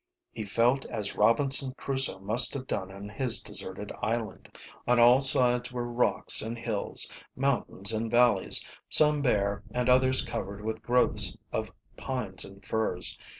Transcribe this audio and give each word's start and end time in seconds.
He 0.33 0.45
felt 0.45 0.83
as 0.85 1.15
Robinson 1.15 1.75
Crusoe 1.75 2.17
must 2.17 2.55
have 2.55 2.65
done 2.65 2.89
on 2.91 3.07
his 3.07 3.39
deserted 3.39 3.91
island. 4.01 4.49
On 4.87 4.97
all 4.99 5.21
sides 5.21 5.71
were 5.71 5.85
rocks 5.85 6.41
and 6.41 6.57
hills, 6.57 7.07
mountains 7.35 7.93
and 7.93 8.09
valleys, 8.09 8.65
some 8.89 9.21
bare 9.21 9.61
and 9.69 9.89
others 9.89 10.23
covered 10.25 10.63
with 10.65 10.81
growths 10.81 11.37
of 11.51 11.71
pines 11.97 12.43
and 12.43 12.65
firs. 12.65 13.15